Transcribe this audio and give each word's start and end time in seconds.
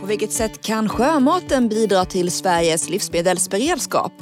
På 0.00 0.06
vilket 0.06 0.32
sätt 0.32 0.62
kan 0.62 0.88
sjömaten 0.88 1.68
bidra 1.68 2.04
till 2.04 2.30
Sveriges 2.30 2.88
livsmedelsberedskap? 2.88 4.12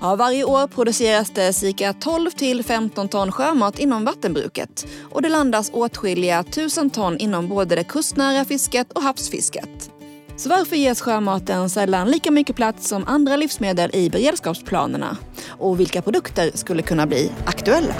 Ja, 0.00 0.16
varje 0.16 0.44
år 0.44 0.66
produceras 0.66 1.30
det 1.30 1.52
cirka 1.52 1.92
12 1.92 2.30
till 2.30 2.64
15 2.64 3.08
ton 3.08 3.32
sjömat 3.32 3.78
inom 3.78 4.04
vattenbruket 4.04 4.86
och 5.02 5.22
det 5.22 5.28
landas 5.28 5.70
åtskilliga 5.72 6.42
tusen 6.42 6.90
ton 6.90 7.18
inom 7.18 7.48
både 7.48 7.74
det 7.74 7.84
kustnära 7.84 8.44
fisket 8.44 8.92
och 8.92 9.02
havsfisket. 9.02 9.90
Så 10.36 10.48
varför 10.48 10.76
ges 10.76 11.00
sjömaten 11.00 11.70
sällan 11.70 12.10
lika 12.10 12.30
mycket 12.30 12.56
plats 12.56 12.88
som 12.88 13.04
andra 13.06 13.36
livsmedel 13.36 13.90
i 13.94 14.10
beredskapsplanerna? 14.10 15.16
Och 15.48 15.80
vilka 15.80 16.02
produkter 16.02 16.50
skulle 16.54 16.82
kunna 16.82 17.06
bli 17.06 17.30
aktuella? 17.46 17.94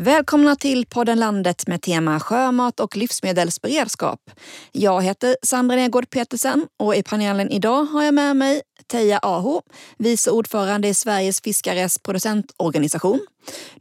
Välkomna 0.00 0.56
till 0.56 0.86
podden 0.86 1.18
Landet 1.18 1.66
med 1.66 1.82
tema 1.82 2.20
sjömat 2.20 2.80
och 2.80 2.96
livsmedelsberedskap. 2.96 4.30
Jag 4.72 5.02
heter 5.02 5.36
Sandra 5.42 5.76
Negård 5.76 6.10
Petersen 6.10 6.66
och 6.76 6.96
i 6.96 7.02
panelen 7.02 7.50
idag 7.50 7.84
har 7.84 8.04
jag 8.04 8.14
med 8.14 8.36
mig 8.36 8.62
Teija 8.86 9.18
Aho, 9.18 9.62
vice 9.96 10.30
ordförande 10.30 10.88
i 10.88 10.94
Sveriges 10.94 11.40
fiskares 11.40 11.98
producentorganisation. 11.98 13.20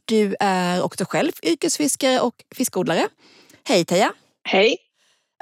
Du 0.06 0.36
är 0.40 0.84
också 0.84 1.06
själv 1.06 1.32
yrkesfiskare 1.44 2.20
och 2.20 2.34
fiskodlare. 2.56 3.08
Hej 3.68 3.86
Teija! 3.86 4.14
Hej! 4.44 4.78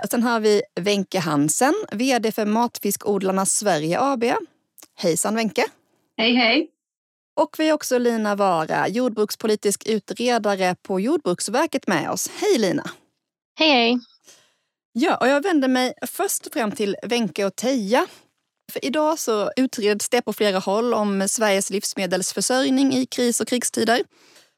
Sen 0.09 0.23
har 0.23 0.39
vi 0.39 0.61
Wenke 0.79 1.19
Hansen, 1.19 1.73
vd 1.91 2.31
för 2.31 2.45
Matfiskodlarna 2.45 3.45
Sverige 3.45 3.99
AB. 4.01 4.23
Hejsan 4.97 5.35
Wenke! 5.35 5.65
Hej 6.17 6.35
hej! 6.35 6.74
Och 7.35 7.55
vi 7.57 7.67
har 7.67 7.75
också 7.75 7.97
Lina 7.97 8.35
Vara, 8.35 8.87
jordbrukspolitisk 8.87 9.87
utredare 9.87 10.75
på 10.81 10.99
Jordbruksverket 10.99 11.87
med 11.87 12.11
oss. 12.11 12.31
Hej 12.41 12.57
Lina! 12.57 12.89
Hej 13.59 13.69
hej! 13.69 13.99
Ja, 14.93 15.17
och 15.17 15.27
jag 15.27 15.43
vänder 15.43 15.67
mig 15.67 15.93
först 16.07 16.53
fram 16.53 16.71
till 16.71 16.95
Wenke 17.03 17.45
och 17.45 17.55
Teija. 17.55 18.07
För 18.71 18.85
idag 18.85 19.19
så 19.19 19.51
utreds 19.55 20.09
det 20.09 20.21
på 20.21 20.33
flera 20.33 20.59
håll 20.59 20.93
om 20.93 21.27
Sveriges 21.27 21.69
livsmedelsförsörjning 21.69 22.93
i 22.93 23.05
kris 23.05 23.41
och 23.41 23.47
krigstider. 23.47 24.03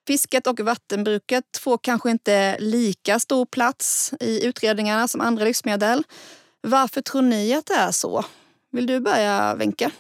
Fisket 0.08 0.48
och 0.48 0.60
vattenbruket 0.60 1.58
får 1.60 1.78
kanske 1.78 2.12
inte 2.12 2.60
lika 2.60 3.20
stor 3.20 3.46
plats 3.46 4.14
i 4.20 4.46
utredningarna 4.46 5.08
som 5.08 5.22
andra 5.22 5.46
livsmedel. 5.46 6.04
Varför 6.62 7.02
tror 7.02 7.22
ni 7.22 7.54
att 7.54 7.66
det 7.66 7.74
är 7.74 7.92
så? 7.92 8.26
Vill 8.72 8.88
du 8.88 9.00
börja, 9.00 9.56
Wenke? 9.56 9.92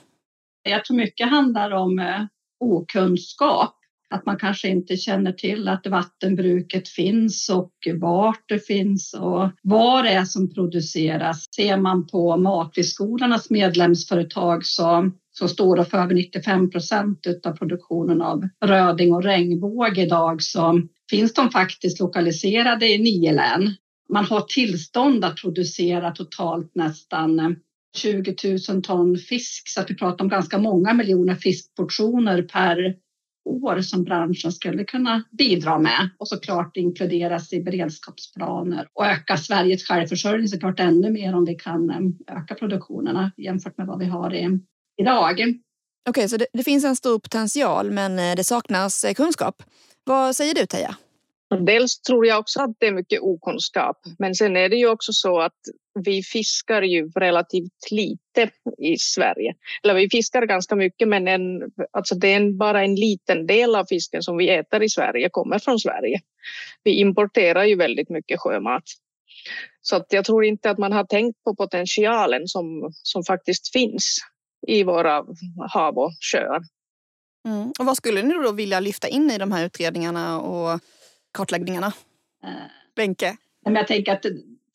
Jag 0.63 0.85
tror 0.85 0.97
mycket 0.97 1.29
handlar 1.29 1.71
om 1.71 1.99
eh, 1.99 2.25
okunskap. 2.59 3.73
Att 4.09 4.25
man 4.25 4.37
kanske 4.37 4.67
inte 4.67 4.97
känner 4.97 5.31
till 5.31 5.67
att 5.67 5.87
vattenbruket 5.87 6.89
finns 6.89 7.49
och 7.49 7.71
vart 7.99 8.43
det 8.47 8.59
finns 8.59 9.13
och 9.13 9.49
vad 9.61 10.03
det 10.03 10.09
är 10.09 10.25
som 10.25 10.53
produceras. 10.53 11.45
Ser 11.55 11.77
man 11.77 12.07
på 12.07 12.37
Matfiskodlarnas 12.37 13.49
medlemsföretag 13.49 14.65
så, 14.65 15.11
så 15.31 15.47
står 15.47 15.75
det 15.75 15.85
för 15.85 15.97
över 15.97 16.13
95 16.13 16.69
procent 16.69 17.27
av 17.45 17.51
produktionen 17.51 18.21
av 18.21 18.47
röding 18.65 19.13
och 19.13 19.23
regnbåge 19.23 20.01
idag 20.01 20.41
så 20.43 20.81
finns 21.09 21.33
de 21.33 21.51
faktiskt 21.51 21.99
lokaliserade 21.99 22.87
i 22.87 22.97
nio 22.97 23.33
län. 23.33 23.73
Man 24.09 24.25
har 24.25 24.41
tillstånd 24.41 25.25
att 25.25 25.41
producera 25.41 26.11
totalt 26.11 26.75
nästan 26.75 27.55
20 27.97 28.35
000 28.69 28.81
ton 28.81 29.17
fisk 29.17 29.67
så 29.67 29.81
att 29.81 29.89
vi 29.89 29.95
pratar 29.95 30.25
om 30.25 30.29
ganska 30.29 30.57
många 30.57 30.93
miljoner 30.93 31.35
fiskportioner 31.35 32.41
per 32.41 32.95
år 33.47 33.81
som 33.81 34.03
branschen 34.03 34.51
skulle 34.51 34.83
kunna 34.83 35.23
bidra 35.37 35.79
med 35.79 36.09
och 36.17 36.27
såklart 36.27 36.77
inkluderas 36.77 37.53
i 37.53 37.61
beredskapsplaner 37.61 38.87
och 38.93 39.05
öka 39.05 39.37
Sveriges 39.37 39.87
självförsörjning 39.87 40.47
såklart 40.47 40.79
ännu 40.79 41.11
mer 41.11 41.35
om 41.35 41.45
vi 41.45 41.55
kan 41.55 41.89
eh, 41.89 42.37
öka 42.37 42.55
produktionerna 42.55 43.31
jämfört 43.37 43.77
med 43.77 43.87
vad 43.87 43.99
vi 43.99 44.05
har 44.05 44.35
i, 44.35 44.59
idag. 45.01 45.33
Okej, 45.33 45.59
okay, 46.09 46.27
så 46.27 46.37
det, 46.37 46.47
det, 46.53 46.63
finns 46.63 46.85
en 46.85 46.95
stor 46.95 47.19
potential 47.19 47.91
men 47.91 48.19
eh, 48.19 48.35
det 48.35 48.43
saknas 48.43 49.03
eh, 49.03 49.13
kunskap. 49.13 49.63
Vad 50.03 50.35
säger 50.35 50.53
du 50.53 50.65
Teija? 50.65 50.95
Dels 51.49 52.01
tror 52.01 52.27
jag 52.27 52.39
också 52.39 52.61
att 52.61 52.75
det 52.79 52.87
är 52.87 52.91
mycket 52.91 53.21
okunskap, 53.21 53.97
men 54.19 54.35
sen 54.35 54.57
är 54.57 54.69
det 54.69 54.75
ju 54.75 54.89
också 54.89 55.13
så 55.13 55.39
att 55.39 55.57
vi 56.05 56.23
fiskar 56.23 56.81
ju 56.81 57.09
relativt 57.09 57.91
lite 57.91 58.49
i 58.77 58.97
Sverige. 58.97 59.55
Eller 59.83 59.93
vi 59.93 60.09
fiskar 60.09 60.45
ganska 60.45 60.75
mycket 60.75 61.07
men 61.07 61.27
en, 61.27 61.61
alltså 61.91 62.15
det 62.15 62.27
är 62.27 62.35
en, 62.35 62.57
bara 62.57 62.83
en 62.83 62.95
liten 62.95 63.47
del 63.47 63.75
av 63.75 63.85
fisken 63.85 64.23
som 64.23 64.37
vi 64.37 64.49
äter 64.49 64.83
i 64.83 64.89
Sverige 64.89 65.29
kommer 65.29 65.59
från 65.59 65.79
Sverige. 65.79 66.21
Vi 66.83 66.91
importerar 66.91 67.63
ju 67.63 67.75
väldigt 67.75 68.09
mycket 68.09 68.39
sjömat. 68.39 68.83
Så 69.81 69.95
att 69.95 70.05
jag 70.09 70.25
tror 70.25 70.45
inte 70.45 70.69
att 70.69 70.77
man 70.77 70.93
har 70.93 71.03
tänkt 71.03 71.43
på 71.43 71.55
potentialen 71.55 72.47
som, 72.47 72.91
som 73.03 73.23
faktiskt 73.23 73.73
finns 73.73 74.17
i 74.67 74.83
våra 74.83 75.25
hav 75.73 75.97
och 75.97 76.11
sjöar. 76.31 76.61
Mm. 77.45 77.71
Och 77.79 77.85
vad 77.85 77.97
skulle 77.97 78.23
ni 78.23 78.33
då 78.33 78.51
vilja 78.51 78.79
lyfta 78.79 79.07
in 79.07 79.31
i 79.31 79.37
de 79.37 79.51
här 79.51 79.65
utredningarna 79.65 80.41
och 80.41 80.79
kartläggningarna? 81.37 81.93
Benke? 82.95 83.37
Eh, 83.67 83.73
jag 83.73 83.87
tänker 83.87 84.11
att 84.11 84.25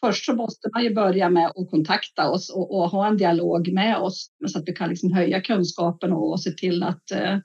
först 0.00 0.24
så 0.24 0.34
måste 0.34 0.70
man 0.74 0.84
ju 0.84 0.94
börja 0.94 1.30
med 1.30 1.46
att 1.46 1.70
kontakta 1.70 2.30
oss 2.30 2.50
och, 2.50 2.78
och 2.78 2.90
ha 2.90 3.06
en 3.06 3.16
dialog 3.16 3.72
med 3.72 3.96
oss 3.96 4.30
så 4.46 4.58
att 4.58 4.68
vi 4.68 4.72
kan 4.72 4.88
liksom 4.88 5.12
höja 5.12 5.40
kunskapen 5.40 6.12
och, 6.12 6.30
och 6.30 6.42
se 6.42 6.50
till 6.50 6.82
att 6.82 7.10
eh, 7.10 7.38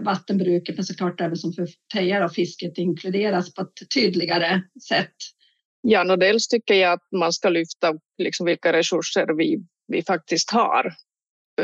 vattenbruket, 0.00 0.76
men 0.76 0.84
såklart 0.84 1.20
även 1.20 1.36
som 1.36 1.52
för 1.52 1.68
tejar 1.94 2.22
och 2.22 2.32
fisket 2.32 2.78
inkluderas 2.78 3.54
på 3.54 3.62
ett 3.62 3.90
tydligare 3.94 4.62
sätt. 4.88 5.14
Ja, 5.80 6.12
och 6.12 6.18
dels 6.18 6.48
tycker 6.48 6.74
jag 6.74 6.92
att 6.92 7.08
man 7.12 7.32
ska 7.32 7.48
lyfta 7.48 7.94
liksom 8.18 8.46
vilka 8.46 8.72
resurser 8.72 9.34
vi, 9.36 9.58
vi 9.88 10.02
faktiskt 10.02 10.50
har. 10.50 10.92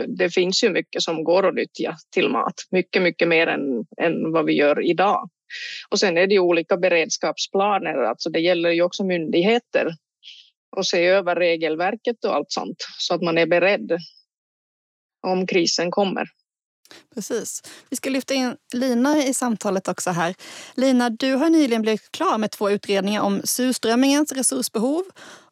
Det 0.07 0.31
finns 0.31 0.65
ju 0.65 0.71
mycket 0.71 1.03
som 1.03 1.25
går 1.25 1.49
att 1.49 1.55
nyttja 1.55 1.97
till 2.11 2.29
mat, 2.29 2.55
mycket, 2.71 3.03
mycket 3.03 3.29
mer 3.29 3.47
än, 3.47 3.87
än 4.03 4.33
vad 4.33 4.45
vi 4.45 4.53
gör 4.53 4.91
idag. 4.91 5.31
Och 5.89 5.99
sen 5.99 6.19
är 6.19 6.27
det 6.27 6.35
ju 6.35 6.41
olika 6.41 6.77
beredskapsplaner, 6.77 7.95
alltså 7.95 8.31
det 8.31 8.41
gäller 8.41 8.71
ju 8.71 8.83
också 8.83 9.05
myndigheter 9.05 9.89
och 10.77 10.87
se 10.87 11.07
över 11.07 11.37
regelverket 11.37 12.25
och 12.25 12.35
allt 12.35 12.53
sånt 12.53 12.87
så 12.99 13.15
att 13.15 13.23
man 13.23 13.39
är 13.39 13.47
beredd 13.47 13.99
om 15.27 15.47
krisen 15.47 15.91
kommer. 15.91 16.29
Precis. 17.15 17.63
Vi 17.91 17.97
ska 17.97 18.11
lyfta 18.11 18.35
in 18.35 18.57
Lina 18.73 19.25
i 19.25 19.35
samtalet 19.35 19.89
också 19.89 20.11
här. 20.11 20.35
Lina, 20.75 21.11
du 21.11 21.35
har 21.35 21.51
nyligen 21.51 21.83
blivit 21.83 22.13
klar 22.13 22.39
med 22.39 22.51
två 22.51 22.71
utredningar 22.71 23.23
om 23.23 23.41
surströmmingens 23.45 24.33
resursbehov 24.33 25.05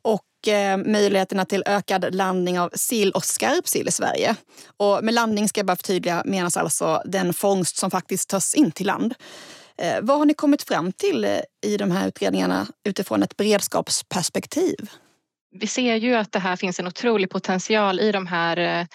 och 0.03 0.49
eh, 0.49 0.77
möjligheterna 0.77 1.45
till 1.45 1.63
ökad 1.67 2.15
landning 2.15 2.61
av 2.61 2.71
sill 2.75 3.11
och 3.11 3.25
skarpsill 3.25 3.89
i 3.89 3.93
Sverige. 3.93 4.37
Och 4.77 5.05
med 5.05 5.15
landning 5.15 5.49
ska 5.49 5.59
jag 5.59 5.67
bara 5.67 5.77
förtydliga 5.77 6.23
menas 6.25 6.57
alltså 6.57 7.03
den 7.05 7.33
fångst 7.35 7.77
som 7.77 7.91
faktiskt 7.91 8.29
tas 8.29 8.55
in 8.55 8.73
till 8.73 8.87
land. 8.87 9.15
Eh, 9.81 10.01
vad 10.03 10.19
har 10.19 10.25
ni 10.25 10.35
kommit 10.35 10.63
fram 10.63 10.93
till 10.93 11.25
eh, 11.25 11.41
i 11.67 11.77
de 11.77 11.91
här 11.91 12.09
utredningarna 12.09 12.67
utifrån 12.85 13.23
ett 13.23 13.37
beredskapsperspektiv? 13.37 14.77
Vi 15.53 15.67
ser 15.67 15.97
ju 15.97 16.15
att 16.15 16.33
det 16.33 16.39
här 16.39 16.57
finns 16.57 16.81
en 16.81 16.87
otrolig 16.87 17.31
potential 17.31 18.01
i 18.01 18.13
de 18.13 18.27
här 18.27 18.57
eh, 18.57 18.87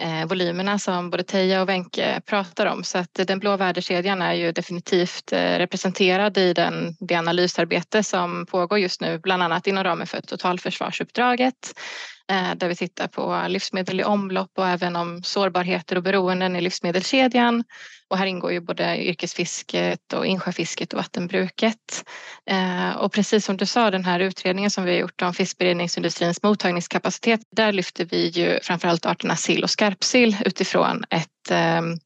eh 0.00 0.26
volymerna 0.26 0.78
som 0.78 1.10
både 1.10 1.22
Teija 1.22 1.62
och 1.62 1.68
Wenke 1.68 2.20
pratar 2.26 2.66
om. 2.66 2.84
Så 2.84 2.98
att 2.98 3.14
den 3.14 3.38
blå 3.38 3.56
värdekedjan 3.56 4.22
är 4.22 4.34
ju 4.34 4.52
definitivt 4.52 5.32
representerad 5.32 6.38
i 6.38 6.52
den, 6.52 6.96
det 7.00 7.14
analysarbete 7.14 8.02
som 8.02 8.46
pågår 8.46 8.78
just 8.78 9.00
nu, 9.00 9.18
bland 9.18 9.42
annat 9.42 9.66
inom 9.66 9.84
ramen 9.84 10.06
för 10.06 10.20
totalförsvarsuppdraget 10.20 11.74
Eh, 12.32 12.54
där 12.54 12.68
vi 12.68 12.76
tittar 12.76 13.08
på 13.08 13.44
livsmedel 13.48 14.00
i 14.00 14.04
omlopp 14.04 14.50
och 14.58 14.68
även 14.68 14.96
om 14.96 15.22
sårbarheter 15.22 15.96
och 15.96 16.02
beroenden 16.02 16.56
i 16.56 16.60
livsmedelskedjan 16.60 17.64
och 18.08 18.18
här 18.18 18.26
ingår 18.26 18.52
ju 18.52 18.60
både 18.60 19.04
yrkesfisket 19.04 20.12
och 20.12 20.26
insjöfisket 20.26 20.92
och 20.92 20.98
vattenbruket. 20.98 22.04
Eh, 22.50 22.90
och 22.90 23.12
precis 23.12 23.44
som 23.44 23.56
du 23.56 23.66
sa, 23.66 23.90
den 23.90 24.04
här 24.04 24.20
utredningen 24.20 24.70
som 24.70 24.84
vi 24.84 24.90
har 24.90 24.98
gjort 24.98 25.22
om 25.22 25.34
fiskberedningsindustrins 25.34 26.42
mottagningskapacitet, 26.42 27.40
där 27.56 27.72
lyfter 27.72 28.04
vi 28.04 28.28
ju 28.28 28.58
framförallt 28.62 29.06
arterna 29.06 29.36
sill 29.36 29.62
och 29.62 29.70
skarpsill 29.70 30.36
utifrån 30.44 31.04
ett 31.10 31.50
ehm, 31.50 31.98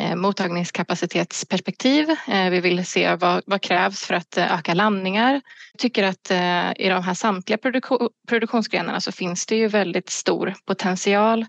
Eh, 0.00 0.16
mottagningskapacitetsperspektiv. 0.16 2.10
Eh, 2.10 2.50
vi 2.50 2.60
vill 2.60 2.86
se 2.86 3.16
vad, 3.16 3.42
vad 3.46 3.62
krävs 3.62 4.04
för 4.04 4.14
att 4.14 4.36
eh, 4.36 4.54
öka 4.54 4.74
landningar. 4.74 5.32
Jag 5.72 5.78
tycker 5.78 6.04
att 6.04 6.30
i 6.76 6.88
de 6.88 7.02
här 7.02 7.14
samtliga 7.14 7.58
produktion, 7.58 8.08
produktionsgrenarna 8.28 9.00
så 9.00 9.12
finns 9.12 9.46
det 9.46 9.56
ju 9.56 9.68
väldigt 9.68 10.10
stor 10.10 10.54
potential 10.66 11.46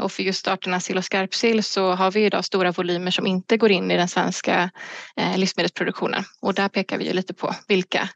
och 0.00 0.12
för 0.12 0.22
just 0.22 0.48
arterna 0.48 0.80
sill 0.80 0.98
och 0.98 1.04
skarpsill 1.04 1.64
så 1.64 1.92
har 1.92 2.10
vi 2.10 2.24
idag 2.24 2.44
stora 2.44 2.72
volymer 2.72 3.10
som 3.10 3.26
inte 3.26 3.56
går 3.56 3.70
in 3.70 3.90
i 3.90 3.96
den 3.96 4.08
svenska 4.08 4.70
livsmedelsproduktionen 5.36 6.24
och 6.42 6.54
där 6.54 6.68
pekar 6.68 6.98
vi 6.98 7.06
ju 7.06 7.12
lite 7.12 7.34
på 7.34 7.54
vilka 7.68 8.08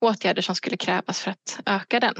åtgärder 0.00 0.42
som 0.42 0.54
skulle 0.54 0.76
krävas 0.76 1.20
för 1.20 1.30
att 1.30 1.60
öka 1.66 2.00
den. 2.00 2.14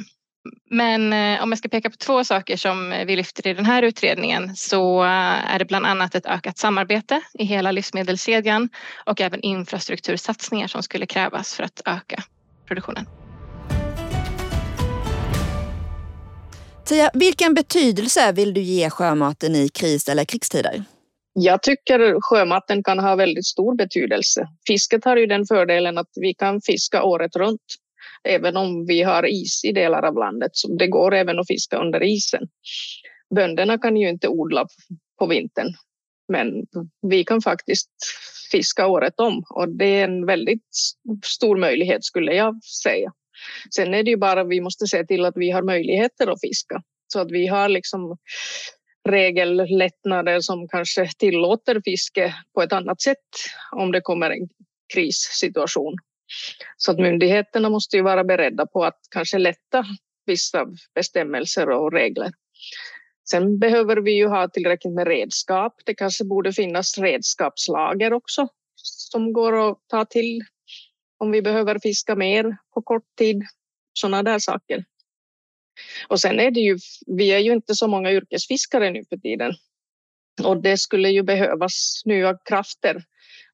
Men 0.71 1.13
eh, 1.13 1.43
om 1.43 1.51
jag 1.51 1.59
ska 1.59 1.69
peka 1.69 1.91
på 1.91 1.97
två 1.97 2.25
saker 2.25 2.57
som 2.57 3.05
vi 3.07 3.17
lyfter 3.17 3.47
i 3.47 3.55
den 3.55 3.65
här 3.65 3.83
utredningen 3.83 4.57
så 4.57 5.03
eh, 5.03 5.55
är 5.55 5.59
det 5.59 5.65
bland 5.65 5.87
annat 5.87 6.15
ett 6.15 6.27
ökat 6.27 6.59
samarbete 6.59 7.21
i 7.39 7.45
hela 7.45 7.73
livsmedelskedjan 7.73 8.69
och 9.05 9.21
även 9.21 9.41
infrastruktursatsningar 9.41 10.67
som 10.67 10.83
skulle 10.83 11.07
krävas 11.07 11.55
för 11.55 11.63
att 11.63 11.81
öka 11.85 12.23
produktionen. 12.67 13.07
Tia, 16.85 17.11
vilken 17.15 17.55
betydelse 17.55 18.33
vill 18.33 18.55
du 18.55 18.61
ge 18.61 18.91
sjömaten 18.91 19.55
i 19.55 19.69
kris 19.69 20.09
eller 20.09 20.25
krigstider? 20.25 20.85
Jag 21.39 21.63
tycker 21.63 22.21
sjömaten 22.21 22.83
kan 22.83 22.99
ha 22.99 23.15
väldigt 23.15 23.47
stor 23.47 23.77
betydelse. 23.77 24.49
Fisket 24.67 25.05
har 25.05 25.17
ju 25.17 25.27
den 25.27 25.47
fördelen 25.47 25.99
att 25.99 26.11
vi 26.15 26.35
kan 26.35 26.61
fiska 26.61 27.03
året 27.03 27.37
runt. 27.37 27.61
Även 28.25 28.57
om 28.57 28.87
vi 28.87 29.03
har 29.03 29.27
is 29.27 29.65
i 29.65 29.73
delar 29.73 30.03
av 30.03 30.15
landet. 30.15 30.51
Så 30.53 30.77
det 30.77 30.87
går 30.87 31.15
även 31.15 31.39
att 31.39 31.47
fiska 31.47 31.79
under 31.79 32.03
isen. 32.03 32.49
Bönderna 33.35 33.79
kan 33.79 33.97
ju 33.97 34.09
inte 34.09 34.29
odla 34.29 34.67
på 35.19 35.27
vintern. 35.27 35.75
Men 36.29 36.67
vi 37.03 37.25
kan 37.25 37.43
faktiskt 37.43 37.91
fiska 38.51 38.87
året 38.87 39.15
om. 39.17 39.45
Och 39.51 39.69
det 39.69 40.01
är 40.01 40.05
en 40.05 40.27
väldigt 40.27 40.75
stor 41.25 41.57
möjlighet 41.57 42.05
skulle 42.05 42.35
jag 42.35 42.65
säga. 42.65 43.13
Sen 43.75 43.95
är 43.95 44.03
det 44.03 44.11
ju 44.11 44.17
bara 44.17 44.45
vi 44.45 44.61
måste 44.61 44.87
se 44.87 45.05
till 45.05 45.25
att 45.25 45.37
vi 45.37 45.51
har 45.51 45.63
möjligheter 45.63 46.27
att 46.27 46.41
fiska. 46.41 46.83
Så 47.07 47.21
att 47.21 47.31
vi 47.31 47.47
har 47.47 47.69
liksom 47.69 48.17
regellättnader 49.09 50.41
som 50.41 50.69
kanske 50.69 51.09
tillåter 51.19 51.81
fiske 51.85 52.35
på 52.55 52.63
ett 52.63 52.73
annat 52.73 53.01
sätt 53.03 53.17
om 53.73 53.93
det 53.93 54.01
kommer 54.01 54.31
en 54.31 54.49
krissituation. 54.95 55.97
Så 56.77 56.91
att 56.91 56.99
myndigheterna 56.99 57.71
måste 57.71 57.97
ju 57.97 58.03
vara 58.03 58.25
beredda 58.25 58.67
på 58.67 58.85
att 58.85 58.99
kanske 59.11 59.39
lätta 59.39 59.85
vissa 60.27 60.67
bestämmelser 60.95 61.71
och 61.71 61.93
regler. 61.93 62.33
Sen 63.31 63.59
behöver 63.59 63.97
vi 63.97 64.13
ju 64.13 64.27
ha 64.27 64.49
tillräckligt 64.49 64.95
med 64.95 65.07
redskap. 65.07 65.75
Det 65.85 65.95
kanske 65.95 66.25
borde 66.25 66.53
finnas 66.53 66.99
redskapslager 66.99 68.13
också 68.13 68.49
som 68.83 69.33
går 69.33 69.71
att 69.71 69.79
ta 69.87 70.05
till 70.05 70.41
om 71.19 71.31
vi 71.31 71.43
behöver 71.43 71.79
fiska 71.79 72.17
mer 72.17 72.57
på 72.75 72.83
kort 72.83 73.17
tid. 73.19 73.43
Sådana 73.93 74.23
där 74.23 74.39
saker. 74.39 74.85
Och 76.09 76.21
sen 76.21 76.41
är 76.41 76.51
det 76.51 76.61
ju, 76.61 76.79
vi 77.07 77.33
är 77.33 77.39
ju 77.39 77.53
inte 77.53 77.75
så 77.75 77.89
många 77.89 78.13
yrkesfiskare 78.13 78.91
nu 78.91 79.05
för 79.09 79.17
tiden. 79.17 79.55
Och 80.43 80.63
det 80.63 80.79
skulle 80.79 81.09
ju 81.09 81.23
behövas 81.23 82.03
nya 82.05 82.39
krafter. 82.45 83.05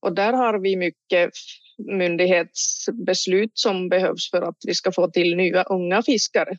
Och 0.01 0.15
där 0.15 0.33
har 0.33 0.59
vi 0.59 0.77
mycket 0.77 1.31
myndighetsbeslut 1.79 3.51
som 3.55 3.89
behövs 3.89 4.31
för 4.31 4.43
att 4.43 4.57
vi 4.67 4.75
ska 4.75 4.93
få 4.93 5.11
till 5.11 5.37
nya 5.37 5.63
unga 5.63 6.03
fiskare. 6.03 6.59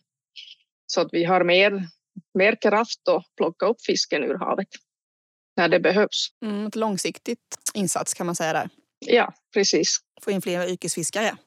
Så 0.86 1.01
att 1.01 1.10
vi 1.12 1.24
har 1.24 1.44
mer, 1.44 1.88
mer 2.33 2.57
kraft 2.62 3.07
att 3.07 3.25
plocka 3.38 3.65
upp 3.65 3.81
fisken 3.86 4.24
ur 4.24 4.38
havet 4.38 4.68
när 5.57 5.69
det 5.69 5.80
behövs. 5.80 6.27
Mm, 6.45 6.68
ett 6.68 6.75
långsiktigt 6.75 7.39
insats 7.74 8.13
kan 8.13 8.25
man 8.25 8.36
säga 8.36 8.54
där. 8.54 8.69
Ja, 9.06 9.33
precis. 9.54 9.98
Få 10.21 10.31
in 10.31 10.42
fler 10.42 10.69
yrkesfiskare. 10.71 11.38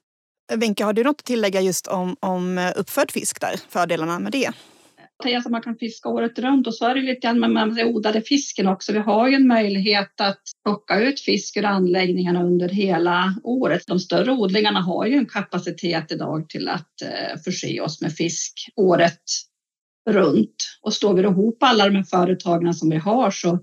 Wenche, 0.54 0.84
har 0.84 0.92
du 0.92 1.04
något 1.04 1.20
att 1.20 1.24
tillägga 1.24 1.60
just 1.60 1.86
om, 1.86 2.16
om 2.20 2.72
uppfödd 2.76 3.10
fisk 3.10 3.40
där? 3.40 3.60
Fördelarna 3.69 4.19
med 4.19 4.32
det? 4.32 4.52
Alltså 5.24 5.50
man 5.50 5.62
kan 5.62 5.76
fiska 5.76 6.08
året 6.08 6.38
runt 6.38 6.66
och 6.66 6.74
så 6.74 6.86
är 6.86 6.94
det 6.94 7.00
lite 7.00 7.20
grann 7.20 7.40
med 7.40 7.50
den 7.50 7.86
odlade 7.86 8.22
fisken 8.22 8.68
också. 8.68 8.92
Vi 8.92 8.98
har 8.98 9.28
ju 9.28 9.34
en 9.34 9.46
möjlighet 9.46 10.20
att 10.20 10.40
plocka 10.64 11.00
ut 11.00 11.20
fisk 11.20 11.56
ur 11.56 11.64
anläggningarna 11.64 12.42
under 12.42 12.68
hela 12.68 13.34
året. 13.44 13.82
De 13.86 13.98
större 13.98 14.32
odlingarna 14.32 14.80
har 14.80 15.06
ju 15.06 15.16
en 15.16 15.26
kapacitet 15.26 16.12
idag 16.12 16.48
till 16.48 16.68
att 16.68 17.02
eh, 17.02 17.40
förse 17.44 17.80
oss 17.80 18.00
med 18.00 18.12
fisk 18.12 18.52
året 18.76 19.22
runt. 20.10 20.78
Och 20.82 20.94
står 20.94 21.14
vi 21.14 21.22
ihop 21.22 21.62
alla 21.62 21.84
de 21.84 21.96
här 21.96 22.02
företagen 22.02 22.74
som 22.74 22.90
vi 22.90 22.96
har 22.96 23.30
så 23.30 23.58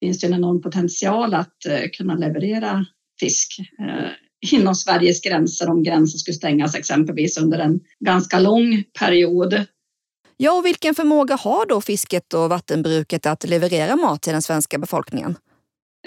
finns 0.00 0.20
det 0.20 0.26
en 0.26 0.34
enorm 0.34 0.62
potential 0.62 1.34
att 1.34 1.66
eh, 1.66 1.90
kunna 1.92 2.14
leverera 2.14 2.86
fisk 3.20 3.56
eh, 3.80 4.10
inom 4.52 4.74
Sveriges 4.74 5.20
gränser 5.20 5.70
om 5.70 5.82
gränsen 5.82 6.18
skulle 6.18 6.34
stängas 6.34 6.74
exempelvis 6.74 7.38
under 7.38 7.58
en 7.58 7.80
ganska 8.00 8.38
lång 8.38 8.84
period. 8.98 9.66
Ja, 10.44 10.52
och 10.52 10.66
vilken 10.66 10.94
förmåga 10.94 11.36
har 11.36 11.66
då 11.66 11.80
fisket 11.80 12.34
och 12.34 12.48
vattenbruket 12.48 13.26
att 13.26 13.48
leverera 13.48 13.96
mat 13.96 14.22
till 14.22 14.32
den 14.32 14.42
svenska 14.42 14.78
befolkningen? 14.78 15.36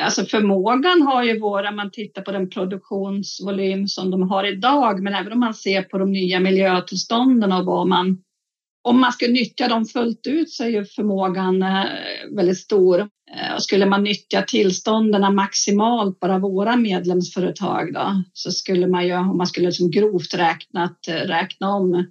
Alltså 0.01 0.25
förmågan 0.25 1.01
har 1.01 1.23
ju 1.23 1.39
våra, 1.39 1.71
man 1.71 1.91
tittar 1.91 2.21
på 2.21 2.31
den 2.31 2.49
produktionsvolym 2.49 3.87
som 3.87 4.11
de 4.11 4.29
har 4.29 4.43
idag, 4.43 5.03
men 5.03 5.13
även 5.13 5.33
om 5.33 5.39
man 5.39 5.53
ser 5.53 5.81
på 5.81 5.97
de 5.97 6.11
nya 6.11 6.39
miljötillstånden 6.39 7.51
och 7.51 7.65
vad 7.65 7.87
man 7.87 8.17
om 8.83 9.01
man 9.01 9.11
ska 9.11 9.27
nyttja 9.27 9.67
dem 9.67 9.85
fullt 9.85 10.27
ut 10.27 10.49
så 10.49 10.63
är 10.63 10.67
ju 10.67 10.85
förmågan 10.85 11.63
eh, 11.63 11.85
väldigt 12.35 12.57
stor. 12.57 12.99
Eh, 12.99 13.57
skulle 13.57 13.85
man 13.85 14.03
nyttja 14.03 14.41
tillstånden 14.41 15.35
maximalt, 15.35 16.19
bara 16.19 16.39
våra 16.39 16.75
medlemsföretag 16.75 17.93
då, 17.93 18.23
så 18.33 18.51
skulle 18.51 18.87
man 18.87 19.07
ju, 19.07 19.13
om 19.13 19.37
man 19.37 19.47
skulle 19.47 19.65
liksom 19.65 19.91
grovt 19.91 20.33
räknat, 20.33 21.07
eh, 21.07 21.13
räkna 21.13 21.69
om 21.69 22.05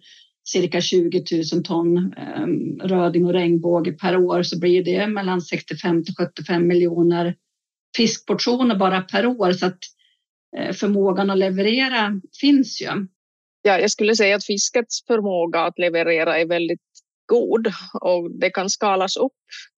cirka 0.44 0.80
20 0.80 1.24
000 1.52 1.64
ton 1.64 2.14
ehm, 2.16 2.78
röding 2.80 3.26
och 3.26 3.32
regnbåge 3.32 3.92
per 3.92 4.16
år 4.16 4.42
så 4.42 4.58
blir 4.58 4.84
det 4.84 5.06
mellan 5.06 5.40
65 5.40 6.04
till 6.04 6.14
75 6.14 6.66
miljoner 6.66 7.36
fiskportioner 7.96 8.76
bara 8.76 9.00
per 9.00 9.26
år. 9.26 9.52
Så 9.52 9.66
att 9.66 9.78
eh, 10.56 10.72
förmågan 10.72 11.30
att 11.30 11.38
leverera 11.38 12.20
finns 12.40 12.82
ju 12.82 13.06
ja, 13.64 13.80
jag 13.80 13.90
skulle 13.90 14.16
säga 14.16 14.36
att 14.36 14.44
fiskets 14.44 15.04
förmåga 15.06 15.60
att 15.60 15.78
leverera 15.78 16.38
är 16.38 16.46
väldigt 16.46 16.80
god 17.26 17.66
och 18.00 18.30
det 18.30 18.50
kan 18.50 18.70
skalas 18.70 19.16
upp 19.16 19.32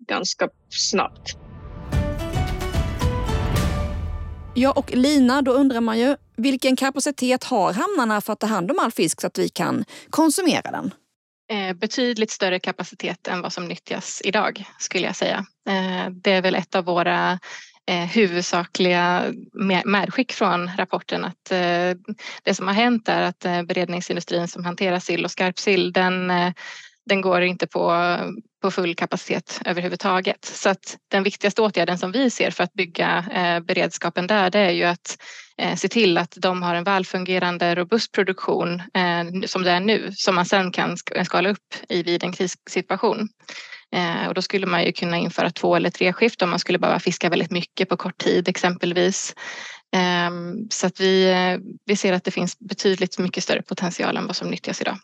ganska 0.09 0.49
snabbt. 0.69 1.46
Ja, 4.58 4.73
och 4.73 4.94
Lina, 4.94 5.43
då 5.43 5.53
undrar 5.53 5.81
man 5.81 5.99
ju 5.99 6.17
vilken 6.37 6.76
kapacitet 6.76 7.44
har 7.44 7.73
hamnarna 7.73 8.20
för 8.20 8.32
att 8.32 8.41
ta 8.41 8.47
hand 8.47 8.70
om 8.70 8.79
all 8.79 8.93
fisk 8.93 9.20
så 9.20 9.26
att 9.26 9.38
vi 9.38 9.49
kan 9.49 9.85
konsumera 10.11 10.70
den? 10.70 10.94
Eh, 11.53 11.76
betydligt 11.76 12.31
större 12.31 12.58
kapacitet 12.58 13.29
än 13.29 13.43
vad 13.43 13.53
som 13.53 13.69
nyttjas 13.69 14.23
idag 14.25 14.64
skulle 14.79 15.06
jag 15.06 15.17
säga. 15.17 15.47
Eh, 15.69 16.11
det 16.11 16.32
är 16.32 16.43
väl 16.43 16.55
ett 16.55 16.75
av 16.75 16.85
våra 16.85 17.38
eh, 17.87 18.05
huvudsakliga 18.05 19.25
medskick 19.85 20.32
från 20.32 20.70
rapporten 20.76 21.25
att 21.25 21.44
det 22.43 22.55
som 22.55 22.67
har 22.67 22.75
hänt 22.75 23.09
är 23.09 23.23
att 23.23 23.67
beredningsindustrin 23.69 24.49
som 24.49 24.64
hanterar 24.64 24.99
sill 24.99 25.25
och 25.25 25.31
skarpsill 25.31 25.93
den, 25.93 26.32
den 27.06 27.20
går 27.20 27.43
inte 27.43 27.67
på, 27.67 28.17
på 28.62 28.70
full 28.70 28.94
kapacitet 28.94 29.61
överhuvudtaget. 29.64 30.44
Så 30.44 30.69
att 30.69 30.99
den 31.08 31.23
viktigaste 31.23 31.62
åtgärden 31.62 31.99
som 31.99 32.12
vi 32.12 32.31
ser 32.31 32.50
för 32.50 32.64
att 32.64 32.73
bygga 32.73 33.25
eh, 33.33 33.61
beredskapen 33.61 34.26
där 34.26 34.50
det 34.50 34.59
är 34.59 34.71
ju 34.71 34.85
att 34.85 35.19
eh, 35.59 35.76
se 35.76 35.88
till 35.88 36.19
att 36.19 36.35
de 36.37 36.62
har 36.62 36.75
en 36.75 36.85
välfungerande 36.85 37.75
robust 37.75 38.12
produktion 38.12 38.75
eh, 38.75 39.47
som 39.47 39.62
det 39.62 39.71
är 39.71 39.81
nu 39.81 40.12
som 40.12 40.35
man 40.35 40.47
sen 40.47 40.73
kan 40.73 40.97
skala 41.25 41.49
upp 41.49 41.75
i 41.88 42.02
vid 42.02 42.25
en 42.25 42.33
krissituation. 42.33 43.28
Eh, 43.92 44.28
och 44.28 44.35
då 44.35 44.42
skulle 44.42 44.66
man 44.66 44.85
ju 44.85 44.92
kunna 44.92 45.19
införa 45.19 45.50
två 45.50 45.76
eller 45.76 45.90
tre 45.90 46.12
skift 46.12 46.42
om 46.42 46.50
man 46.50 46.59
skulle 46.59 46.78
behöva 46.78 47.00
fiska 47.00 47.28
väldigt 47.28 47.50
mycket 47.50 47.88
på 47.88 47.97
kort 47.97 48.19
tid 48.19 48.49
exempelvis. 48.49 49.35
Eh, 49.95 50.31
så 50.71 50.87
att 50.87 51.00
vi, 51.00 51.31
eh, 51.31 51.59
vi 51.85 51.97
ser 51.97 52.12
att 52.12 52.25
det 52.25 52.31
finns 52.31 52.59
betydligt 52.59 53.19
mycket 53.19 53.45
större 53.45 53.62
potential 53.62 54.16
än 54.16 54.26
vad 54.26 54.37
som 54.37 54.49
nyttjas 54.49 54.81
idag. 54.81 54.99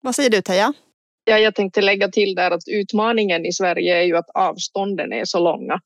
Vad 0.00 0.14
säger 0.14 0.30
du 0.30 0.42
Teija? 0.42 0.72
Ja, 1.24 1.38
jag 1.38 1.54
tänkte 1.54 1.80
lägga 1.80 2.08
till 2.08 2.34
där 2.34 2.50
att 2.50 2.68
utmaningen 2.68 3.46
i 3.46 3.52
Sverige 3.52 3.96
är 3.98 4.02
ju 4.02 4.16
att 4.16 4.30
avstånden 4.34 5.12
är 5.12 5.24
så 5.24 5.38
långa. 5.38 5.80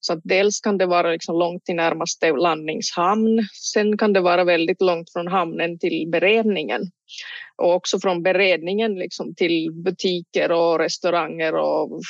Så 0.00 0.12
att 0.12 0.20
dels 0.24 0.60
kan 0.60 0.78
det 0.78 0.86
vara 0.86 1.10
liksom 1.10 1.38
långt 1.38 1.64
till 1.64 1.74
närmaste 1.74 2.32
landningshamn. 2.32 3.42
Sen 3.72 3.98
kan 3.98 4.12
det 4.12 4.20
vara 4.20 4.44
väldigt 4.44 4.80
långt 4.80 5.12
från 5.12 5.28
hamnen 5.28 5.78
till 5.78 6.08
beredningen. 6.12 6.82
Och 7.56 7.74
också 7.74 8.00
från 8.00 8.22
beredningen 8.22 8.94
liksom 8.94 9.34
till 9.34 9.72
butiker 9.72 10.52
och 10.52 10.78
restauranger 10.78 11.54
och 11.54 12.00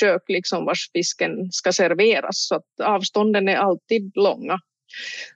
kök 0.00 0.22
liksom 0.28 0.64
vars 0.64 0.90
fisken 0.92 1.52
ska 1.52 1.72
serveras. 1.72 2.46
Så 2.48 2.54
att 2.54 2.80
avstånden 2.84 3.48
är 3.48 3.56
alltid 3.56 4.12
långa. 4.14 4.58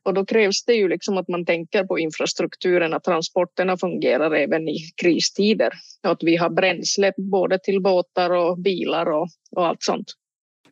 Och 0.03 0.15
då 0.15 0.25
krävs 0.27 0.65
det 0.65 0.75
ju 0.75 0.89
liksom 0.89 1.19
att 1.19 1.29
man 1.29 1.45
tänker 1.45 1.85
på 1.85 1.99
infrastrukturen, 1.99 2.95
att 2.95 3.05
transporterna 3.05 3.77
fungerar 3.77 4.35
även 4.35 4.69
i 4.69 4.79
kristider. 5.03 5.73
Och 6.05 6.11
att 6.11 6.23
vi 6.23 6.37
har 6.37 6.51
bränsle 6.51 7.13
både 7.17 7.59
till 7.59 7.83
båtar 7.83 8.31
och 8.31 8.59
bilar 8.59 9.07
och, 9.07 9.29
och 9.57 9.67
allt 9.67 9.83
sånt. 9.83 10.07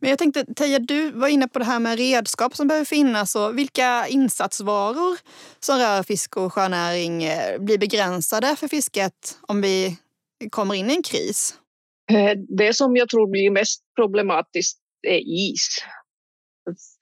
Men 0.01 0.11
jag 0.11 0.19
tänkte, 0.19 0.45
Teija, 0.55 0.79
du 0.79 1.11
var 1.11 1.29
inne 1.29 1.49
på 1.49 1.59
det 1.59 1.65
här 1.65 1.81
med 1.81 1.99
redskap 1.99 2.57
som 2.57 2.69
behöver 2.69 2.85
finnas 2.85 3.35
och 3.35 3.59
vilka 3.59 4.07
insatsvaror 4.09 5.19
som 5.61 5.79
rör 5.79 6.03
fisk 6.03 6.37
och 6.37 6.53
sjönäring 6.53 7.25
eh, 7.25 7.59
blir 7.59 7.79
begränsade 7.79 8.57
för 8.57 8.69
fisket 8.69 9.39
om 9.49 9.61
vi 9.61 9.97
kommer 10.51 10.75
in 10.75 10.91
i 10.91 10.95
en 10.95 11.03
kris? 11.03 11.55
Eh, 12.11 12.39
det 12.59 12.75
som 12.75 12.97
jag 12.97 13.09
tror 13.09 13.31
blir 13.31 13.51
mest 13.51 13.83
problematiskt 13.97 14.79
är 15.03 15.19
is. 15.19 15.69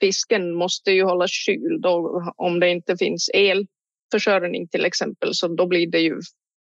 Fisken 0.00 0.54
måste 0.54 0.90
ju 0.90 1.02
hållas 1.02 1.30
kyld 1.30 1.86
och 1.86 2.34
om 2.36 2.60
det 2.60 2.70
inte 2.70 2.96
finns 2.96 3.30
elförsörjning 3.34 4.68
till 4.68 4.84
exempel 4.84 5.34
så 5.34 5.48
då 5.48 5.66
blir 5.66 5.86
det 5.86 6.00
ju 6.00 6.20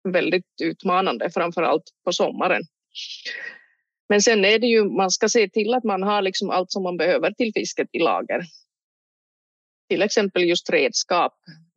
väldigt 0.09 0.47
utmanande, 0.63 1.31
framför 1.31 1.63
allt 1.63 1.85
på 2.05 2.13
sommaren. 2.13 2.63
Men 4.09 4.23
sen 4.23 4.45
är 4.45 4.59
det 4.59 4.67
ju, 4.67 4.85
man 4.85 5.11
ska 5.11 5.29
se 5.29 5.49
till 5.49 5.75
att 5.75 5.85
man 5.85 6.03
har 6.03 6.23
liksom 6.23 6.51
allt 6.51 6.73
som 6.73 6.83
man 6.83 6.97
behöver 6.97 7.33
till 7.33 7.53
fisket 7.55 7.89
i 7.93 7.99
lager. 7.99 8.43
Till 9.89 10.03
exempel 10.03 10.43
just 10.43 10.71
redskap 10.71 11.35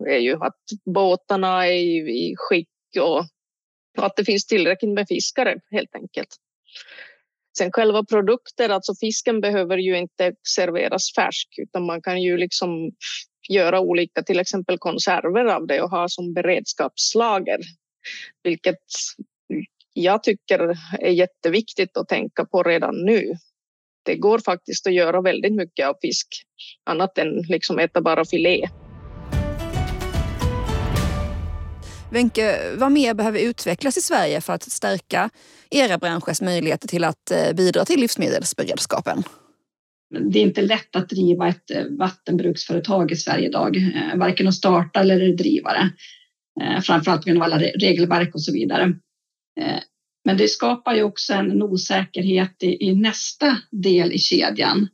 är 0.10 0.20
ju 0.20 0.34
att 0.34 0.62
båtarna 0.86 1.68
är 1.68 1.82
i 2.10 2.36
skick 2.38 2.70
och 3.00 3.26
att 3.98 4.16
det 4.16 4.26
finns 4.26 4.46
tillräckligt 4.46 4.92
med 4.92 5.08
fiskare 5.08 5.60
helt 5.72 5.96
enkelt. 5.96 6.36
Sen 7.58 7.72
själva 7.72 8.04
produkter, 8.04 8.70
alltså 8.70 8.96
fisken 8.96 9.42
behöver 9.42 9.78
ju 9.78 9.98
inte 9.98 10.34
serveras 10.56 11.14
färsk 11.16 11.48
utan 11.58 11.86
man 11.86 12.02
kan 12.02 12.22
ju 12.22 12.38
liksom 12.38 12.92
göra 13.50 13.80
olika, 13.80 14.24
till 14.24 14.40
exempel 14.40 14.78
konserver 14.78 15.46
av 15.46 15.68
det 15.68 15.82
och 15.82 15.90
ha 15.90 16.10
som 16.10 16.34
beredskapslager. 16.34 17.60
Vilket 18.44 18.80
jag 19.94 20.24
tycker 20.24 20.78
är 21.00 21.12
jätteviktigt 21.12 21.98
att 21.98 22.08
tänka 22.08 22.46
på 22.46 22.64
redan 22.64 22.96
nu. 22.96 23.34
Det 24.04 24.16
går 24.16 24.40
faktiskt 24.40 24.88
att 24.88 24.94
göra 24.94 25.22
väldigt 25.22 25.54
mycket 25.54 25.88
av 25.88 25.96
fisk, 26.02 26.28
annat 26.84 27.18
än 27.18 27.42
liksom 27.42 27.80
äta 27.80 28.02
bara 28.02 28.26
filé. 28.26 28.70
Wenche, 32.16 32.76
vad 32.78 32.92
mer 32.92 33.14
behöver 33.14 33.40
utvecklas 33.40 33.98
i 33.98 34.02
Sverige 34.02 34.42
för 34.42 34.54
att 34.54 34.64
stärka 34.64 35.30
era 35.70 35.98
branschers 35.98 36.42
möjligheter 36.42 36.88
till 36.88 37.04
att 37.04 37.32
eh, 37.32 37.54
bidra 37.56 37.86
till 37.86 38.00
livsmedelsberedskapen? 38.00 39.24
Det 40.32 40.40
är 40.40 40.44
inte 40.44 40.62
lätt 40.62 40.96
att 40.96 41.10
driva 41.10 41.48
ett 41.48 41.72
eh, 41.72 41.84
vattenbruksföretag 42.00 43.12
i 43.12 43.16
Sverige 43.16 43.48
idag, 43.48 43.78
eh, 43.78 44.18
varken 44.18 44.48
att 44.48 44.54
starta 44.54 45.00
eller 45.00 45.34
driva 45.34 45.74
det. 45.74 45.92
Framförallt 46.82 47.28
genom 47.28 47.42
alla 47.42 47.60
regelverk 47.60 48.36
och 48.36 48.42
så 48.42 48.54
vidare. 48.54 48.94
Men 50.26 50.38
det 50.38 50.48
skapar 50.48 50.96
ju 50.96 51.04
också 51.04 51.34
en 51.34 51.62
osäkerhet 51.62 52.64
i, 52.64 52.86
i 52.86 52.96
nästa 52.96 53.58
del 53.72 54.12
i 54.12 54.20
kedjan. 54.20 54.88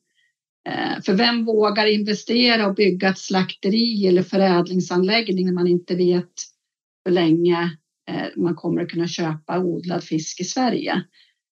För 1.06 1.14
vem 1.14 1.46
vågar 1.46 1.86
investera 1.86 2.68
och 2.68 2.76
bygga 2.76 3.10
ett 3.10 3.18
slakteri 3.18 4.08
eller 4.08 4.24
förädlingsanläggning 4.24 5.46
när 5.46 5.54
man 5.54 5.68
inte 5.68 5.96
vet 5.96 6.34
hur 7.06 7.12
länge 7.12 7.78
eh, 8.10 8.26
man 8.38 8.56
kommer 8.56 8.82
att 8.82 8.90
kunna 8.90 9.08
köpa 9.08 9.60
odlad 9.60 10.04
fisk 10.04 10.40
i 10.40 10.44
Sverige. 10.44 11.04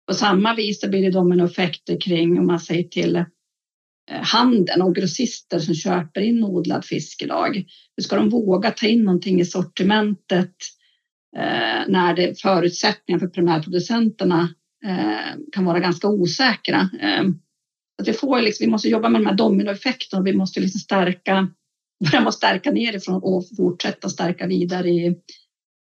På 0.08 0.14
samma 0.14 0.56
vis 0.56 0.82
blir 0.82 1.02
det 1.02 1.12
dominoeffekter 1.12 2.02
kring 2.02 2.40
om 2.40 2.48
man 2.48 2.60
säger 2.60 2.84
till 2.84 3.16
eh, 3.16 3.26
handeln 4.10 4.82
och 4.82 4.96
grossister 4.96 5.60
som 5.60 5.76
köper 5.76 6.22
in 6.22 6.44
odlad 6.44 6.86
fisk 6.86 7.22
idag. 7.22 7.56
Hur 7.98 8.04
ska 8.04 8.16
de 8.16 8.30
våga 8.30 8.72
ta 8.72 8.88
in 8.88 9.04
någonting 9.04 9.42
i 9.42 9.46
sortimentet 9.46 10.56
eh, 11.38 11.88
när 11.88 12.16
det 12.16 12.42
förutsättningar 12.42 13.20
för 13.20 13.28
primärproducenterna 13.28 14.50
kan 15.52 15.66
vara 15.66 15.80
ganska 15.80 16.08
osäkra? 16.08 16.90
Att 18.02 18.08
vi, 18.08 18.14
får 18.14 18.42
liksom, 18.42 18.66
vi 18.66 18.72
måste 18.72 18.90
jobba 18.90 19.10
med 19.10 19.22
de 19.22 19.26
här 19.26 19.36
dominoeffekterna 19.36 20.20
och 20.20 20.28
vi 20.28 20.34
måste 20.34 20.60
liksom 20.60 20.80
stärka 20.80 21.48
börja 22.03 22.19
med 22.19 22.27
att 22.27 22.33
stärka 22.33 22.72
nerifrån 22.72 23.24
och 23.24 23.43
fortsätta 23.57 24.10
stärka 24.10 24.48
vidare 24.48 24.89
i 24.89 25.15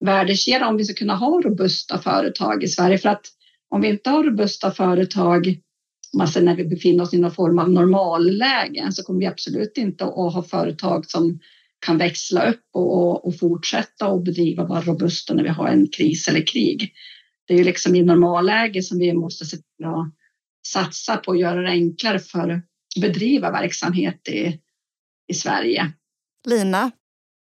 värdekedjan 0.05 0.69
om 0.69 0.77
vi 0.77 0.85
ska 0.85 0.95
kunna 0.95 1.15
ha 1.15 1.41
robusta 1.41 1.99
företag 1.99 2.65
i 2.65 2.69
Sverige. 2.69 2.99
För 2.99 3.09
att 3.09 3.27
om 3.69 3.81
vi 3.81 3.89
inte 3.89 4.11
har 4.11 4.25
robusta 4.25 4.71
företag 4.71 5.61
alltså 6.21 6.41
när 6.41 6.57
vi 6.57 6.65
befinner 6.65 7.05
oss 7.05 7.15
i 7.15 7.19
någon 7.19 7.35
form 7.35 7.59
av 7.59 7.71
normalläge 7.71 8.89
så 8.93 9.03
kommer 9.03 9.21
vi 9.21 9.27
absolut 9.27 9.79
inte 9.79 10.05
att 10.05 10.35
ha 10.35 10.43
företag 10.43 11.11
som 11.11 11.39
kan 11.87 11.99
växla 11.99 12.51
upp 12.51 12.65
och, 12.73 13.27
och 13.27 13.39
fortsätta 13.39 14.09
och 14.09 14.23
bedriva 14.23 14.65
vara 14.65 14.81
robusta 14.81 15.35
när 15.35 15.43
vi 15.43 15.49
har 15.49 15.69
en 15.69 15.89
kris 15.89 16.29
eller 16.29 16.47
krig. 16.47 16.93
Det 17.47 17.55
är 17.55 17.59
ju 17.59 17.65
liksom 17.65 17.95
i 17.95 18.03
normalläge 18.03 18.83
som 18.83 18.99
vi 18.99 19.13
måste 19.13 19.45
se 19.45 19.57
till 19.57 19.87
att 19.87 20.15
satsa 20.67 21.17
på 21.17 21.33
att 21.33 21.39
göra 21.39 21.63
det 21.63 21.69
enklare 21.69 22.19
för 22.19 22.49
att 22.49 22.65
bedriva 23.01 23.51
verksamhet 23.51 24.29
i, 24.29 24.61
i 25.29 25.35
Sverige. 25.35 25.93
Lina? 26.45 26.91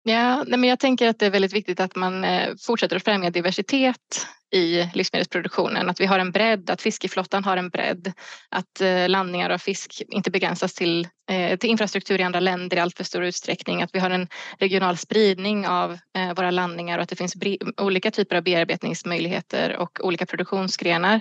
Ja, 0.03 0.45
men 0.47 0.65
jag 0.65 0.79
tänker 0.79 1.09
att 1.09 1.19
det 1.19 1.27
är 1.27 1.31
väldigt 1.31 1.53
viktigt 1.53 1.81
att 1.81 1.97
man 1.97 2.25
eh, 2.25 2.55
fortsätter 2.67 2.97
att 2.97 3.05
främja 3.05 3.31
diversitet 3.31 4.27
i 4.55 4.91
livsmedelsproduktionen. 4.95 5.91
Att 5.91 6.01
vi 6.01 6.07
har 6.07 6.19
en 6.19 6.33
bredd, 6.33 6.71
att 6.71 6.83
fiskeflottan 6.83 7.45
har 7.45 7.57
en 7.57 7.69
bredd. 7.69 8.13
Att 8.49 8.81
eh, 8.81 9.09
landningar 9.09 9.51
av 9.51 9.59
fisk 9.59 10.03
inte 10.09 10.31
begränsas 10.31 10.75
till, 10.75 11.09
eh, 11.31 11.59
till 11.59 11.71
infrastruktur 11.71 12.21
i 12.21 12.23
andra 12.23 12.41
länder 12.41 12.77
i 12.77 12.81
alltför 12.81 13.05
stor 13.05 13.25
utsträckning. 13.25 13.83
Att 13.83 13.95
vi 13.95 13.99
har 13.99 14.11
en 14.11 14.29
regional 14.59 14.97
spridning 14.97 15.67
av 15.67 15.99
våra 16.37 16.51
landningar 16.51 16.99
och 16.99 17.03
att 17.03 17.09
det 17.09 17.17
finns 17.17 17.35
olika 17.77 18.11
typer 18.11 18.37
av 18.37 18.43
bearbetningsmöjligheter 18.43 19.77
och 19.77 19.99
olika 20.03 20.27
produktionsgrenar 20.27 21.21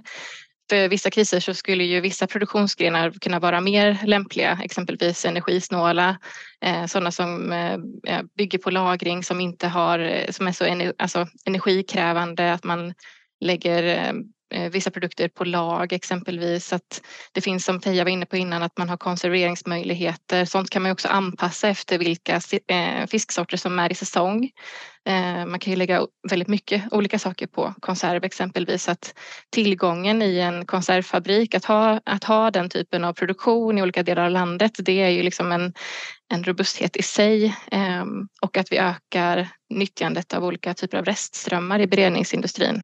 vissa 0.72 1.10
kriser 1.10 1.40
så 1.40 1.54
skulle 1.54 1.84
ju 1.84 2.02
vissa 2.02 2.28
produktionsgrenar 2.28 3.12
kunna 3.12 3.40
vara 3.40 3.62
mer 3.62 3.98
lämpliga, 4.06 4.60
exempelvis 4.64 5.26
energisnåla, 5.26 6.18
eh, 6.62 6.86
sådana 6.86 7.12
som 7.12 7.52
eh, 7.52 8.22
bygger 8.38 8.58
på 8.58 8.70
lagring 8.70 9.24
som 9.24 9.42
inte 9.42 9.68
har, 9.68 10.00
eh, 10.00 10.32
som 10.32 10.48
är 10.48 10.52
så 10.52 10.94
alltså 10.98 11.28
energikrävande 11.46 12.54
att 12.54 12.64
man 12.64 12.94
lägger 13.40 14.14
Eh, 14.50 14.72
vissa 14.72 14.92
produkter 14.92 15.28
på 15.28 15.44
lag 15.44 15.94
exempelvis. 15.94 16.74
Att 16.74 17.02
det 17.32 17.42
finns 17.42 17.66
som 17.66 17.80
Teija 17.80 18.04
var 18.04 18.12
inne 18.12 18.26
på 18.26 18.38
innan 18.38 18.64
att 18.64 18.78
man 18.78 18.90
har 18.90 18.98
konserveringsmöjligheter. 18.98 20.46
Sånt 20.46 20.70
kan 20.70 20.82
man 20.82 20.92
också 20.92 21.08
anpassa 21.08 21.68
efter 21.68 21.98
vilka 21.98 22.42
eh, 22.68 23.08
fisksorter 23.08 23.58
som 23.58 23.80
är 23.80 23.92
i 23.92 23.96
säsong. 23.96 24.52
Eh, 25.06 25.46
man 25.46 25.60
kan 25.60 25.72
ju 25.74 25.78
lägga 25.78 26.08
väldigt 26.30 26.48
mycket 26.48 26.84
olika 26.92 27.20
saker 27.20 27.48
på 27.48 27.74
konserv 27.80 28.24
exempelvis. 28.24 28.90
Att 28.90 29.14
tillgången 29.50 30.22
i 30.22 30.40
en 30.40 30.66
konservfabrik, 30.66 31.56
att 31.56 31.66
ha, 31.66 32.02
att 32.06 32.24
ha 32.24 32.52
den 32.52 32.70
typen 32.70 33.04
av 33.04 33.14
produktion 33.14 33.78
i 33.78 33.82
olika 33.82 34.04
delar 34.04 34.26
av 34.26 34.32
landet, 34.32 34.72
det 34.78 35.02
är 35.02 35.10
ju 35.10 35.24
liksom 35.24 35.52
en, 35.52 35.74
en 36.34 36.44
robusthet 36.44 36.96
i 36.96 37.04
sig 37.04 37.56
ehm, 37.72 38.28
och 38.42 38.58
att 38.58 38.72
vi 38.72 38.78
ökar 38.78 39.50
nyttjandet 39.70 40.34
av 40.34 40.46
olika 40.46 40.74
typer 40.74 40.98
av 40.98 41.06
restströmmar 41.06 41.80
i 41.80 41.88
beredningsindustrin 41.88 42.82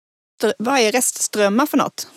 vad 0.57 0.79
är 0.79 0.91
restströmmar 0.91 1.65
för 1.65 1.77
något? 1.77 2.07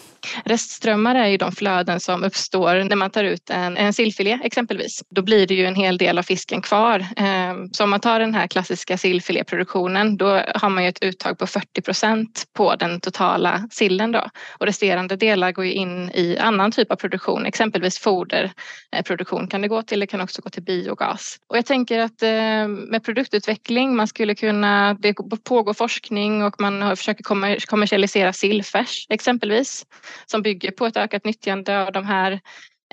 Restströmmar 0.44 1.14
är 1.14 1.26
ju 1.26 1.36
de 1.36 1.52
flöden 1.52 2.00
som 2.00 2.24
uppstår 2.24 2.84
när 2.84 2.96
man 2.96 3.10
tar 3.10 3.24
ut 3.24 3.50
en, 3.50 3.76
en 3.76 3.92
sillfilé 3.92 4.38
exempelvis. 4.44 5.02
Då 5.10 5.22
blir 5.22 5.46
det 5.46 5.54
ju 5.54 5.66
en 5.66 5.74
hel 5.74 5.98
del 5.98 6.18
av 6.18 6.22
fisken 6.22 6.62
kvar. 6.62 7.06
Ehm, 7.16 7.72
så 7.72 7.84
om 7.84 7.90
man 7.90 8.00
tar 8.00 8.20
den 8.20 8.34
här 8.34 8.46
klassiska 8.46 8.98
sillfiléproduktionen 8.98 10.16
då 10.16 10.42
har 10.54 10.68
man 10.68 10.82
ju 10.82 10.88
ett 10.88 11.02
uttag 11.02 11.38
på 11.38 11.46
40 11.46 11.82
procent 11.82 12.44
på 12.52 12.76
den 12.76 13.00
totala 13.00 13.68
sillen 13.70 14.12
då. 14.12 14.24
Och 14.58 14.66
resterande 14.66 15.16
delar 15.16 15.52
går 15.52 15.64
ju 15.64 15.72
in 15.72 16.10
i 16.14 16.38
annan 16.38 16.72
typ 16.72 16.92
av 16.92 16.96
produktion, 16.96 17.46
exempelvis 17.46 17.98
foderproduktion 17.98 19.42
eh, 19.42 19.48
kan 19.48 19.60
det 19.60 19.68
gå 19.68 19.82
till. 19.82 20.00
Det 20.00 20.06
kan 20.06 20.20
också 20.20 20.42
gå 20.42 20.50
till 20.50 20.62
biogas. 20.62 21.36
Och 21.46 21.56
jag 21.56 21.66
tänker 21.66 21.98
att 21.98 22.22
ehm, 22.22 22.74
med 22.74 23.04
produktutveckling, 23.04 23.96
man 23.96 24.08
skulle 24.08 24.34
kunna, 24.34 24.94
det 24.94 25.14
pågår 25.44 25.74
forskning 25.74 26.42
och 26.44 26.60
man 26.60 26.96
försöker 26.96 27.24
kommersialisera 27.66 28.32
sillfärs 28.32 29.06
exempelvis 29.08 29.86
som 30.26 30.42
bygger 30.42 30.70
på 30.70 30.86
ett 30.86 30.96
ökat 30.96 31.24
nyttjande 31.24 31.82
av 31.82 31.92
de 31.92 32.04
här 32.04 32.32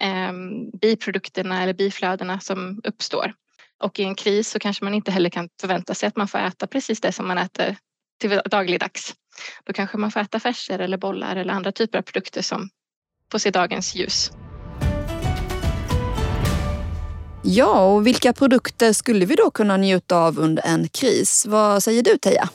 eh, 0.01 0.33
biprodukterna 0.81 1.63
eller 1.63 1.73
biflödena 1.73 2.39
som 2.39 2.81
uppstår. 2.83 3.33
Och 3.83 3.99
i 3.99 4.03
en 4.03 4.15
kris 4.15 4.49
så 4.49 4.59
kanske 4.59 4.83
man 4.83 4.93
inte 4.93 5.11
heller 5.11 5.29
kan 5.29 5.49
förvänta 5.61 5.93
sig 5.93 6.07
att 6.07 6.15
man 6.15 6.27
får 6.27 6.39
äta 6.39 6.67
precis 6.67 7.01
det 7.01 7.11
som 7.11 7.27
man 7.27 7.37
äter 7.37 7.75
till 8.21 8.41
dagligdags. 8.45 9.13
Då 9.63 9.73
kanske 9.73 9.97
man 9.97 10.11
får 10.11 10.19
äta 10.19 10.39
färser 10.39 10.79
eller 10.79 10.97
bollar 10.97 11.35
eller 11.35 11.53
andra 11.53 11.71
typer 11.71 11.97
av 11.97 12.01
produkter 12.01 12.41
som 12.41 12.69
får 13.31 13.39
se 13.39 13.49
dagens 13.49 13.95
ljus. 13.95 14.31
Ja, 17.45 17.93
och 17.93 18.07
vilka 18.07 18.33
produkter 18.33 18.93
skulle 18.93 19.25
vi 19.25 19.35
då 19.35 19.51
kunna 19.51 19.77
njuta 19.77 20.17
av 20.17 20.39
under 20.39 20.65
en 20.65 20.87
kris? 20.87 21.45
Vad 21.45 21.83
säger 21.83 22.03
du 22.03 22.17
Teija? 22.17 22.49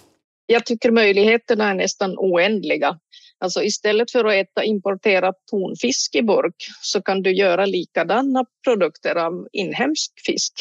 Jag 0.46 0.66
tycker 0.66 0.90
möjligheterna 0.90 1.70
är 1.70 1.74
nästan 1.74 2.14
oändliga. 2.18 2.98
Alltså 3.40 3.62
istället 3.62 4.10
för 4.10 4.24
att 4.24 4.34
äta 4.34 4.64
importerad 4.64 5.34
tonfisk 5.50 6.14
i 6.14 6.22
burk 6.22 6.68
så 6.82 7.02
kan 7.02 7.22
du 7.22 7.32
göra 7.32 7.66
likadana 7.66 8.44
produkter 8.64 9.14
av 9.14 9.48
inhemsk 9.52 10.12
fisk. 10.26 10.52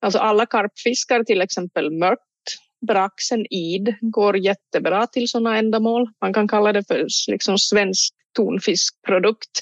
Alltså 0.00 0.18
alla 0.18 0.46
karpfiskar, 0.46 1.24
till 1.24 1.40
exempel 1.40 1.90
mört, 1.90 2.18
braxen, 2.86 3.46
id, 3.50 3.94
går 4.00 4.36
jättebra 4.36 5.06
till 5.06 5.28
sådana 5.28 5.58
ändamål. 5.58 6.08
Man 6.20 6.34
kan 6.34 6.48
kalla 6.48 6.72
det 6.72 6.84
för 6.86 7.06
liksom 7.30 7.58
svensk 7.58 8.14
tonfiskprodukt 8.36 9.60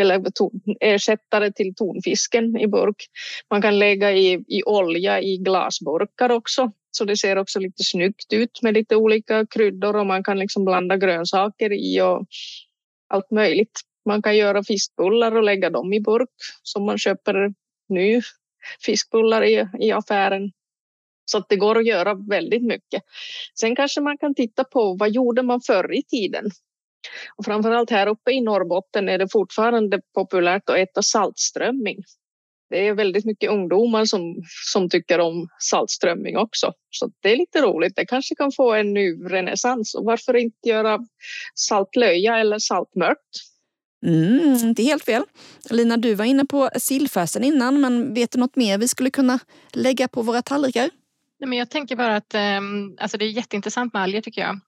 eller 0.00 0.22
ersättare 0.80 1.52
till 1.52 1.74
tonfisken 1.74 2.56
i 2.56 2.66
burk. 2.66 3.06
Man 3.50 3.62
kan 3.62 3.78
lägga 3.78 4.12
i, 4.12 4.44
i 4.48 4.62
olja 4.62 5.20
i 5.20 5.36
glasburkar 5.36 6.30
också 6.30 6.72
så 6.96 7.04
det 7.04 7.16
ser 7.16 7.38
också 7.38 7.58
lite 7.58 7.84
snyggt 7.84 8.32
ut 8.32 8.62
med 8.62 8.74
lite 8.74 8.96
olika 8.96 9.46
kryddor 9.46 9.96
och 9.96 10.06
man 10.06 10.24
kan 10.24 10.38
liksom 10.38 10.64
blanda 10.64 10.96
grönsaker 10.96 11.72
i 11.72 12.00
och 12.00 12.26
allt 13.08 13.30
möjligt. 13.30 13.80
Man 14.04 14.22
kan 14.22 14.36
göra 14.36 14.64
fiskbullar 14.64 15.36
och 15.36 15.42
lägga 15.42 15.70
dem 15.70 15.92
i 15.92 16.00
burk 16.00 16.28
som 16.62 16.86
man 16.86 16.98
köper 16.98 17.54
nu 17.88 18.22
fiskbullar 18.84 19.44
i, 19.44 19.68
i 19.80 19.92
affären. 19.92 20.52
Så 21.24 21.38
att 21.38 21.48
det 21.48 21.56
går 21.56 21.78
att 21.78 21.86
göra 21.86 22.14
väldigt 22.14 22.62
mycket. 22.62 23.02
Sen 23.60 23.76
kanske 23.76 24.00
man 24.00 24.18
kan 24.18 24.34
titta 24.34 24.64
på 24.64 24.96
vad 24.98 25.10
gjorde 25.10 25.42
man 25.42 25.60
förr 25.60 25.94
i 25.94 26.02
tiden? 26.02 26.44
Och 27.36 27.44
framförallt 27.44 27.90
här 27.90 28.06
uppe 28.06 28.30
i 28.30 28.40
Norrbotten 28.40 29.08
är 29.08 29.18
det 29.18 29.28
fortfarande 29.32 30.00
populärt 30.14 30.70
att 30.70 30.76
äta 30.76 31.02
saltströmming. 31.02 32.02
Det 32.70 32.88
är 32.88 32.94
väldigt 32.94 33.24
mycket 33.24 33.50
ungdomar 33.50 34.04
som, 34.04 34.42
som 34.72 34.88
tycker 34.88 35.18
om 35.18 35.48
saltströmming 35.58 36.36
också. 36.36 36.72
Så 36.90 37.10
det 37.22 37.32
är 37.32 37.36
lite 37.36 37.62
roligt. 37.62 37.96
Det 37.96 38.06
kanske 38.06 38.34
kan 38.34 38.52
få 38.52 38.72
en 38.74 38.94
ny 38.94 39.14
renässans. 39.30 39.94
Och 39.94 40.04
varför 40.04 40.36
inte 40.36 40.68
göra 40.68 40.98
saltlöja 41.54 42.38
eller 42.38 42.58
saltmört? 42.58 43.18
Mm, 44.06 44.54
inte 44.54 44.82
helt 44.82 45.04
fel. 45.04 45.22
Lina, 45.70 45.96
du 45.96 46.14
var 46.14 46.24
inne 46.24 46.44
på 46.44 46.70
sillfärsen 46.76 47.44
innan, 47.44 47.80
men 47.80 48.14
vet 48.14 48.30
du 48.30 48.38
något 48.38 48.56
mer 48.56 48.78
vi 48.78 48.88
skulle 48.88 49.10
kunna 49.10 49.38
lägga 49.72 50.08
på 50.08 50.22
våra 50.22 50.42
tallrikar? 50.42 50.90
Nej, 51.40 51.48
men 51.48 51.58
jag 51.58 51.70
tänker 51.70 51.96
bara 51.96 52.16
att 52.16 52.34
um, 52.34 52.96
alltså 53.00 53.18
det 53.18 53.24
är 53.24 53.28
jätteintressant 53.28 53.92
med 53.92 54.02
alger 54.02 54.20
tycker 54.20 54.40
jag. 54.40 54.60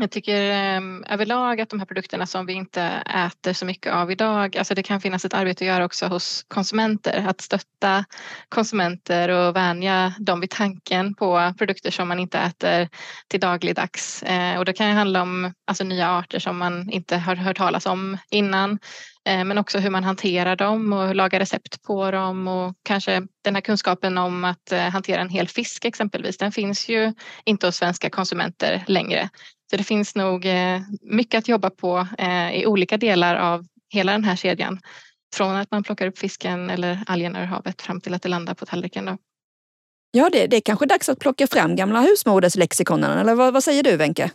Jag 0.00 0.10
tycker 0.10 0.50
eh, 0.50 0.80
överlag 1.14 1.60
att 1.60 1.70
de 1.70 1.78
här 1.78 1.86
produkterna 1.86 2.26
som 2.26 2.46
vi 2.46 2.52
inte 2.52 2.82
äter 3.26 3.52
så 3.52 3.66
mycket 3.66 3.92
av 3.92 4.10
idag, 4.10 4.56
alltså 4.56 4.74
det 4.74 4.82
kan 4.82 5.00
finnas 5.00 5.24
ett 5.24 5.34
arbete 5.34 5.64
att 5.64 5.68
göra 5.68 5.84
också 5.84 6.06
hos 6.06 6.44
konsumenter, 6.48 7.26
att 7.28 7.40
stötta 7.40 8.04
konsumenter 8.48 9.28
och 9.28 9.56
vänja 9.56 10.14
dem 10.18 10.40
vid 10.40 10.50
tanken 10.50 11.14
på 11.14 11.54
produkter 11.58 11.90
som 11.90 12.08
man 12.08 12.18
inte 12.18 12.38
äter 12.38 12.88
till 13.28 13.40
dagligdags. 13.40 14.22
Eh, 14.22 14.58
och 14.58 14.64
det 14.64 14.72
kan 14.72 14.96
handla 14.96 15.22
om 15.22 15.52
alltså, 15.66 15.84
nya 15.84 16.10
arter 16.18 16.38
som 16.38 16.58
man 16.58 16.90
inte 16.90 17.16
har 17.16 17.36
hört 17.36 17.56
talas 17.56 17.86
om 17.86 18.18
innan, 18.30 18.78
eh, 19.24 19.44
men 19.44 19.58
också 19.58 19.78
hur 19.78 19.90
man 19.90 20.04
hanterar 20.04 20.56
dem 20.56 20.92
och 20.92 21.14
lagar 21.14 21.40
recept 21.40 21.82
på 21.82 22.10
dem 22.10 22.48
och 22.48 22.74
kanske 22.82 23.22
den 23.44 23.54
här 23.54 23.62
kunskapen 23.62 24.18
om 24.18 24.44
att 24.44 24.72
eh, 24.72 24.80
hantera 24.80 25.20
en 25.20 25.28
hel 25.28 25.48
fisk 25.48 25.84
exempelvis, 25.84 26.38
den 26.38 26.52
finns 26.52 26.88
ju 26.88 27.12
inte 27.44 27.66
hos 27.66 27.76
svenska 27.76 28.10
konsumenter 28.10 28.84
längre. 28.86 29.30
Så 29.70 29.76
det 29.76 29.84
finns 29.84 30.14
nog 30.14 30.46
eh, 30.46 30.80
mycket 31.02 31.38
att 31.38 31.48
jobba 31.48 31.70
på 31.70 32.06
eh, 32.18 32.60
i 32.60 32.66
olika 32.66 32.96
delar 32.96 33.36
av 33.36 33.66
hela 33.88 34.12
den 34.12 34.24
här 34.24 34.36
kedjan. 34.36 34.80
Från 35.34 35.56
att 35.56 35.70
man 35.70 35.82
plockar 35.82 36.06
upp 36.06 36.18
fisken 36.18 36.70
eller 36.70 36.98
algerna 37.06 37.42
ur 37.42 37.46
havet 37.46 37.82
fram 37.82 38.00
till 38.00 38.14
att 38.14 38.22
det 38.22 38.28
landar 38.28 38.54
på 38.54 38.66
tallriken. 38.66 39.04
Då. 39.04 39.16
Ja, 40.10 40.30
det, 40.32 40.46
det 40.46 40.56
är 40.56 40.60
kanske 40.60 40.86
dags 40.86 41.08
att 41.08 41.18
plocka 41.18 41.46
fram 41.46 41.76
gamla 41.76 42.00
husmoderslexikonen, 42.00 43.18
eller 43.18 43.34
vad, 43.34 43.52
vad 43.52 43.64
säger 43.64 43.82
du 43.82 43.96
Wenke? 43.96 44.30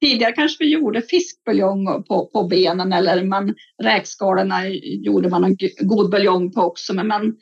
Tidigare 0.00 0.32
kanske 0.32 0.64
vi 0.64 0.70
gjorde 0.70 1.02
fiskbuljong 1.02 2.04
på, 2.04 2.26
på 2.26 2.44
benen 2.44 2.92
eller 2.92 3.24
man, 3.24 3.54
räkskalorna 3.82 4.68
gjorde 4.82 5.28
man 5.28 5.44
en 5.44 5.56
god 5.80 6.10
buljong 6.10 6.52
på 6.52 6.60
också. 6.60 6.94
Men 6.94 7.06
man, 7.06 7.36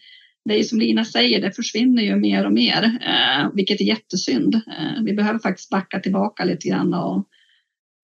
det 0.44 0.58
är 0.58 0.62
som 0.62 0.78
Lina 0.78 1.04
säger, 1.04 1.40
det 1.40 1.52
försvinner 1.52 2.02
ju 2.02 2.16
mer 2.16 2.46
och 2.46 2.52
mer, 2.52 2.84
eh, 2.84 3.50
vilket 3.54 3.80
är 3.80 3.84
jättesynd. 3.84 4.54
Eh, 4.54 5.02
vi 5.04 5.12
behöver 5.12 5.38
faktiskt 5.38 5.70
backa 5.70 6.00
tillbaka 6.00 6.44
lite 6.44 6.68
grann 6.68 6.94
och 6.94 7.28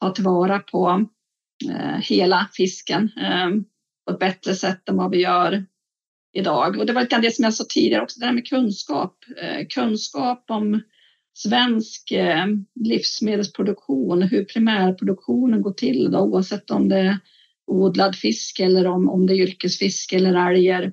ta 0.01 0.11
tillvara 0.11 0.59
på 0.59 1.09
eh, 1.71 2.01
hela 2.03 2.49
fisken 2.53 3.11
eh, 3.21 3.51
på 4.07 4.13
ett 4.13 4.19
bättre 4.19 4.55
sätt 4.55 4.89
än 4.89 4.97
vad 4.97 5.11
vi 5.11 5.21
gör 5.21 5.65
idag. 6.33 6.79
Och 6.79 6.87
det 6.87 6.93
var 6.93 7.01
lite 7.01 7.19
det 7.19 7.35
som 7.35 7.43
jag 7.43 7.55
sa 7.55 7.65
tidigare 7.69 8.03
också, 8.03 8.21
det 8.21 8.27
här 8.27 8.33
med 8.33 8.47
kunskap. 8.47 9.17
Eh, 9.43 9.67
kunskap 9.75 10.45
om 10.49 10.81
svensk 11.35 12.11
eh, 12.11 12.47
livsmedelsproduktion, 12.75 14.23
hur 14.23 14.45
primärproduktionen 14.45 15.63
går 15.63 15.73
till, 15.73 16.11
då, 16.11 16.19
oavsett 16.19 16.71
om 16.71 16.89
det 16.89 16.99
är 16.99 17.19
odlad 17.67 18.17
fisk 18.17 18.61
eller 18.61 18.87
om, 18.87 19.09
om 19.09 19.27
det 19.27 19.33
är 19.35 19.43
yrkesfisk 19.43 20.13
eller 20.13 20.35
alger 20.35 20.93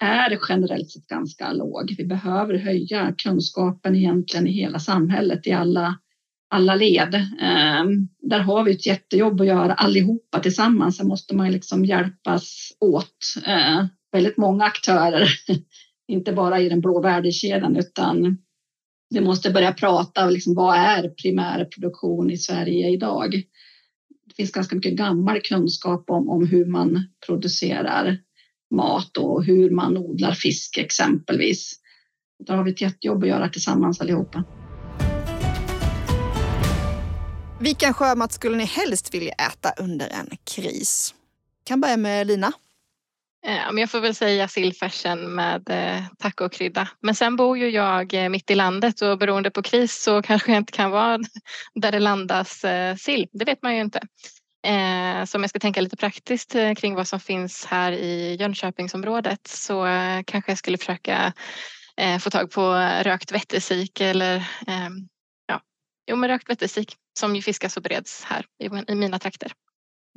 är 0.00 0.38
generellt 0.48 0.90
sett 0.90 1.06
ganska 1.06 1.52
låg. 1.52 1.94
Vi 1.98 2.04
behöver 2.04 2.54
höja 2.54 3.14
kunskapen 3.18 3.96
egentligen 3.96 4.46
i 4.46 4.52
hela 4.52 4.78
samhället, 4.78 5.46
i 5.46 5.52
alla, 5.52 5.98
alla 6.50 6.74
led. 6.74 7.14
Ehm, 7.40 8.08
där 8.22 8.40
har 8.40 8.64
vi 8.64 8.72
ett 8.72 8.86
jättejobb 8.86 9.40
att 9.40 9.46
göra 9.46 9.74
allihopa 9.74 10.40
tillsammans. 10.40 10.96
Sen 10.96 11.08
måste 11.08 11.36
man 11.36 11.52
liksom 11.52 11.84
hjälpas 11.84 12.72
åt. 12.80 13.34
Ehm, 13.46 13.86
väldigt 14.12 14.36
många 14.36 14.64
aktörer, 14.64 15.28
inte 16.08 16.32
bara 16.32 16.60
i 16.60 16.68
den 16.68 16.80
blå 16.80 17.00
värdekedjan 17.00 17.76
utan 17.76 18.36
vi 19.10 19.20
måste 19.20 19.50
börja 19.50 19.72
prata 19.72 20.30
liksom, 20.30 20.54
vad 20.54 20.76
är 20.76 21.08
primärproduktion 21.08 22.30
i 22.30 22.36
Sverige 22.36 22.90
idag? 22.90 23.32
Det 24.26 24.34
finns 24.36 24.52
ganska 24.52 24.76
mycket 24.76 24.96
gammal 24.96 25.40
kunskap 25.40 26.10
om, 26.10 26.28
om 26.28 26.46
hur 26.46 26.66
man 26.66 27.06
producerar 27.26 28.18
mat 28.70 29.16
och 29.16 29.44
hur 29.44 29.70
man 29.70 29.96
odlar 29.96 30.32
fisk 30.32 30.78
exempelvis. 30.78 31.74
Där 32.46 32.56
har 32.56 32.64
vi 32.64 32.70
ett 32.70 32.80
jättejobb 32.80 33.22
att 33.22 33.28
göra 33.28 33.48
tillsammans 33.48 34.00
allihopa. 34.00 34.44
Vilken 37.60 37.94
sjömat 37.94 38.32
skulle 38.32 38.56
ni 38.56 38.64
helst 38.64 39.14
vilja 39.14 39.32
äta 39.32 39.72
under 39.82 40.06
en 40.06 40.36
kris? 40.44 41.14
Kan 41.64 41.80
börja 41.80 41.96
med 41.96 42.26
Lina. 42.26 42.52
Eh, 43.46 43.80
jag 43.80 43.90
får 43.90 44.00
väl 44.00 44.14
säga 44.14 44.48
sillfärsen 44.48 45.34
med 45.34 45.70
eh, 45.70 46.02
tacokrydda. 46.18 46.88
Men 47.00 47.14
sen 47.14 47.36
bor 47.36 47.58
ju 47.58 47.68
jag 47.68 48.14
eh, 48.14 48.28
mitt 48.28 48.50
i 48.50 48.54
landet 48.54 49.02
och 49.02 49.18
beroende 49.18 49.50
på 49.50 49.62
kris 49.62 50.02
så 50.02 50.22
kanske 50.22 50.52
jag 50.52 50.58
inte 50.58 50.72
kan 50.72 50.90
vara 50.90 51.18
där 51.74 51.92
det 51.92 51.98
landas 51.98 52.64
sill. 52.98 53.28
Det 53.32 53.44
vet 53.44 53.62
man 53.62 53.74
ju 53.74 53.80
inte. 53.80 54.00
Eh, 54.64 55.24
så 55.24 55.38
om 55.38 55.42
jag 55.42 55.50
ska 55.50 55.58
tänka 55.58 55.80
lite 55.80 55.96
praktiskt 55.96 56.54
eh, 56.54 56.74
kring 56.74 56.94
vad 56.94 57.08
som 57.08 57.20
finns 57.20 57.64
här 57.64 57.92
i 57.92 58.36
Jönköpingsområdet 58.40 59.46
så 59.46 59.86
eh, 59.86 60.22
kanske 60.26 60.50
jag 60.50 60.58
skulle 60.58 60.78
försöka 60.78 61.32
eh, 61.96 62.18
få 62.18 62.30
tag 62.30 62.50
på 62.50 62.72
rökt 63.02 63.32
vettesik 63.32 64.00
eller 64.00 64.36
eh, 64.66 64.88
ja, 65.46 65.60
jo, 66.10 66.16
men 66.16 66.30
rökt 66.30 66.50
vettesik 66.50 66.96
som 67.18 67.36
ju 67.36 67.42
fiskas 67.42 67.76
och 67.76 67.82
bereds 67.82 68.24
här 68.24 68.46
i, 68.62 68.92
i 68.92 68.94
mina 68.94 69.18
trakter. 69.18 69.52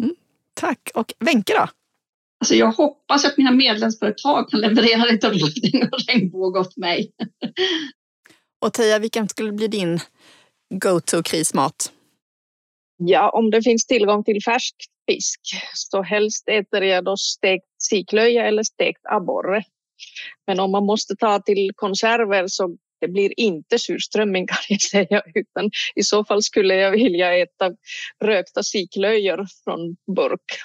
Mm, 0.01 0.15
tack. 0.53 0.91
Och 0.93 1.13
Wenke 1.19 1.53
då? 1.53 1.67
Alltså 2.39 2.55
jag 2.55 2.71
hoppas 2.71 3.25
att 3.25 3.37
mina 3.37 3.51
medlemsföretag 3.51 4.49
kan 4.49 4.59
leverera 4.59 5.05
lite 5.05 5.29
rådgivning 5.29 5.89
och 5.91 5.99
regnbåge 6.07 6.59
åt 6.59 6.77
mig. 6.77 7.11
och 8.61 8.73
Teija, 8.73 8.99
vilken 8.99 9.29
skulle 9.29 9.51
bli 9.51 9.67
din 9.67 9.99
go-to 10.69 11.23
krismat? 11.23 11.91
Ja, 12.97 13.29
om 13.29 13.51
det 13.51 13.61
finns 13.61 13.85
tillgång 13.85 14.23
till 14.23 14.43
färsk 14.43 14.75
fisk 15.11 15.41
så 15.73 16.01
helst 16.01 16.49
äter 16.49 16.83
jag 16.83 17.05
då 17.05 17.17
stekt 17.17 17.65
siklöja 17.77 18.47
eller 18.47 18.63
stekt 18.63 19.01
abborre. 19.03 19.63
Men 20.47 20.59
om 20.59 20.71
man 20.71 20.85
måste 20.85 21.15
ta 21.15 21.39
till 21.39 21.71
konserver 21.75 22.47
så 22.47 22.77
det 23.01 23.07
blir 23.07 23.39
inte 23.39 23.79
surströmming 23.79 24.47
kan 24.47 24.57
jag 24.69 24.81
säga, 24.81 25.21
utan 25.35 25.71
i 25.95 26.03
så 26.03 26.25
fall 26.25 26.43
skulle 26.43 26.75
jag 26.75 26.91
vilja 26.91 27.37
äta 27.37 27.71
rökta 28.23 28.63
siklöjor 28.63 29.47
från 29.63 29.97
burk. 30.15 30.61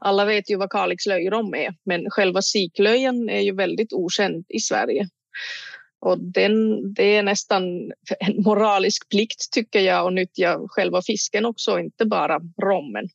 Alla 0.00 0.24
vet 0.24 0.50
ju 0.50 0.56
vad 0.56 0.70
Kalixlöjrom 0.70 1.54
är, 1.54 1.74
men 1.84 2.10
själva 2.10 2.42
siklöjan 2.42 3.28
är 3.28 3.40
ju 3.40 3.54
väldigt 3.54 3.92
okänd 3.92 4.44
i 4.48 4.60
Sverige. 4.60 5.08
Och 6.00 6.18
den, 6.18 6.82
det 6.94 7.16
är 7.16 7.22
nästan 7.22 7.92
en 8.20 8.42
moralisk 8.42 9.08
plikt 9.08 9.50
tycker 9.52 9.80
jag 9.80 10.06
att 10.06 10.12
nyttja 10.12 10.58
själva 10.68 11.02
fisken 11.02 11.44
också, 11.44 11.78
inte 11.78 12.04
bara 12.04 12.40
rommen. 12.62 13.08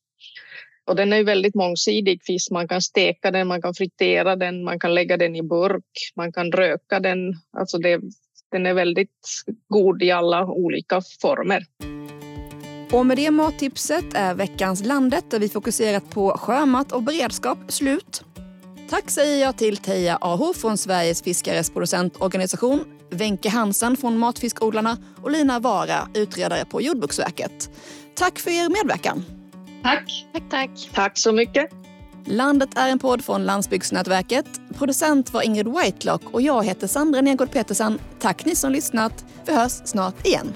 Och 0.86 0.96
den 0.96 1.14
är 1.14 1.18
ju 1.18 1.24
väldigt 1.24 1.56
mångsidig 1.56 2.24
fisk. 2.24 2.52
Man 2.52 2.68
kan 2.68 2.82
steka 2.82 3.32
den, 3.32 3.48
man 3.48 3.62
kan 3.62 3.74
fritera 3.74 4.36
den, 4.36 4.64
man 4.64 4.80
kan 4.80 4.94
lägga 4.94 5.18
den 5.18 5.36
i 5.36 5.44
burk, 5.44 6.12
man 6.16 6.32
kan 6.34 6.52
röka 6.52 7.00
den. 7.00 7.34
Alltså 7.58 7.78
det, 7.78 8.02
den 8.52 8.66
är 8.66 8.74
väldigt 8.74 9.28
god 9.68 10.04
i 10.04 10.12
alla 10.12 10.46
olika 10.46 11.02
former. 11.22 11.66
Och 12.92 13.06
med 13.06 13.18
det 13.18 13.32
mattipset 13.32 14.06
är 14.14 14.34
veckans 14.34 14.86
Landet 14.86 15.32
där 15.32 15.40
vi 15.40 15.50
fokuserat 15.50 16.10
på 16.10 16.38
sjömat 16.38 16.92
och 16.92 17.04
beredskap 17.04 17.58
slut. 17.68 18.24
Tack 18.94 19.10
säger 19.10 19.42
jag 19.42 19.58
till 19.58 19.78
Teija 19.78 20.18
Aho 20.22 20.54
från 20.54 20.78
Sveriges 20.78 21.22
fiskares 21.22 21.70
producentorganisation, 21.70 22.86
Wenke 23.10 23.50
Hansen 23.50 23.98
från 23.98 24.18
Matfiskodlarna 24.18 24.98
och 25.22 25.32
Lina 25.32 25.60
Vara, 25.60 26.08
utredare 26.14 26.66
på 26.66 26.82
Jordbruksverket. 26.82 27.70
Tack 28.16 28.40
för 28.40 28.52
er 28.52 28.70
medverkan. 28.70 29.26
Tack. 29.84 30.28
Tack, 30.34 30.44
tack. 30.50 30.90
Tack 30.94 31.18
så 31.18 31.32
mycket. 31.32 31.70
Landet 32.26 32.70
är 32.76 32.90
en 32.90 33.00
podd 33.00 33.26
från 33.26 33.46
Landsbygdsnätverket. 33.46 34.46
Producent 34.78 35.34
var 35.34 35.42
Ingrid 35.42 35.68
Whitelock 35.68 36.22
och 36.32 36.42
jag 36.42 36.66
heter 36.66 36.88
Sandra 36.88 37.22
Nergård 37.22 37.52
Petersen. 37.52 38.00
Tack 38.20 38.46
ni 38.46 38.56
som 38.56 38.72
lyssnat. 38.72 39.26
Vi 39.46 39.54
hörs 39.54 39.72
snart 39.72 40.28
igen. 40.28 40.54